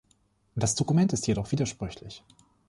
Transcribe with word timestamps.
Das 0.55 0.73
Dokument 0.73 1.13
ist 1.13 1.27
jedoch 1.27 1.51
widersprüchlich. 1.51 2.23